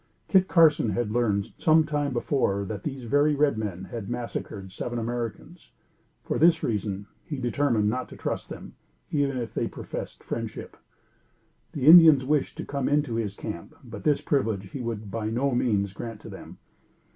[0.27, 4.97] Kit Carson had learned some time before that these very red men had massacred seven
[4.97, 5.69] Americans.
[6.23, 8.73] For this reason he determined not to trust them,
[9.11, 10.75] even if they professed friendship.
[11.73, 15.51] The Indians wished to come into his camp, but this privilege he would by no
[15.53, 16.57] means grant to them.